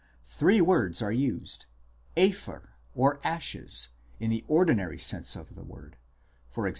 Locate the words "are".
1.03-1.11